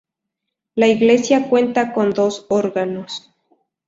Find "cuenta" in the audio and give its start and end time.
1.47-1.93